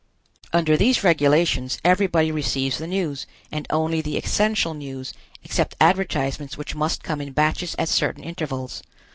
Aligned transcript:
Under 0.51 0.75
these 0.75 1.03
regulations 1.03 1.77
everybody 1.85 2.31
receives 2.31 2.79
the 2.79 2.87
news, 2.87 3.27
and 3.51 3.67
only 3.69 4.01
the 4.01 4.17
essential 4.17 4.73
news, 4.73 5.13
except 5.43 5.75
advertisements 5.79 6.57
which 6.57 6.73
must 6.73 7.03
come 7.03 7.21
in 7.21 7.33
batches 7.33 7.75
at 7.77 7.87
certain 7.87 8.23
intervals. 8.23 8.81